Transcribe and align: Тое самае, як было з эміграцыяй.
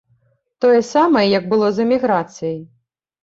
Тое 0.63 0.79
самае, 0.93 1.23
як 1.39 1.45
было 1.53 1.67
з 1.75 1.85
эміграцыяй. 1.85 2.57